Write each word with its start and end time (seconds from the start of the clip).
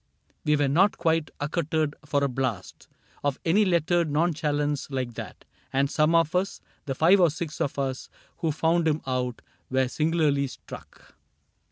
We 0.43 0.55
were 0.55 0.67
not 0.67 0.97
quite 0.97 1.29
accoutred 1.39 1.93
for 2.05 2.23
a 2.23 2.27
blast 2.27 2.87
Of 3.23 3.37
any 3.45 3.65
lettered 3.65 4.09
nonchalance 4.09 4.89
like 4.89 5.13
that. 5.13 5.45
And 5.71 5.91
some 5.91 6.15
of 6.15 6.33
us— 6.33 6.59
the 6.87 6.95
five 6.95 7.19
or 7.21 7.29
six 7.29 7.61
of 7.61 7.77
us 7.77 8.09
Who 8.37 8.51
found 8.51 8.87
him 8.87 9.01
out— 9.05 9.43
were 9.69 9.87
singularly 9.87 10.47
struck. 10.47 11.13